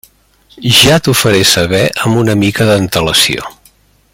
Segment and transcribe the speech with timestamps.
[0.77, 3.53] Ja t'ho faré saber amb una mica d'antelació.